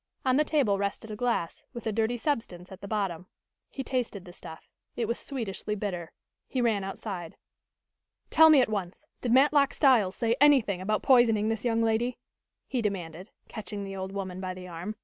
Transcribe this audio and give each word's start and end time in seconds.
On 0.25 0.35
the 0.37 0.43
table 0.43 0.79
rested 0.79 1.11
a 1.11 1.15
glass, 1.15 1.61
with 1.73 1.85
a 1.85 1.91
dirty 1.91 2.17
substance 2.17 2.71
at 2.71 2.81
the 2.81 2.87
bottom. 2.87 3.27
He 3.69 3.83
tasted 3.83 4.25
the 4.25 4.33
stuff. 4.33 4.67
It 4.95 5.07
was 5.07 5.19
sweetishly 5.19 5.75
bitter. 5.77 6.11
He 6.47 6.59
ran 6.59 6.83
outside. 6.83 7.35
"Tell 8.31 8.49
me 8.49 8.61
at 8.61 8.67
once, 8.69 9.05
did 9.21 9.31
Matlock 9.31 9.75
Styles 9.75 10.15
say 10.15 10.35
anything 10.41 10.81
about 10.81 11.03
poisoning 11.03 11.49
this 11.49 11.65
young 11.65 11.83
lady?" 11.83 12.17
he 12.65 12.81
demanded, 12.81 13.29
catching 13.47 13.83
the 13.83 13.95
old 13.95 14.11
woman 14.11 14.41
by 14.41 14.55
the 14.55 14.67
arm. 14.67 14.95